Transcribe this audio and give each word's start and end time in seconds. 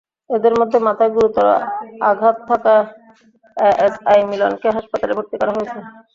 এঁদের 0.29 0.53
মধ্যে 0.59 0.77
মাথায় 0.87 1.11
গুরুতর 1.15 1.47
আঘাত 2.09 2.37
থাকা 2.49 2.75
এএসআই 3.57 4.19
মিলনকে 4.29 4.67
হাসপাতালে 4.75 5.13
ভর্তি 5.17 5.35
করা 5.37 5.51
হয়েছে। 5.55 5.79